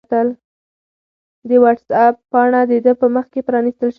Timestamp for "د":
1.49-1.51, 2.69-2.71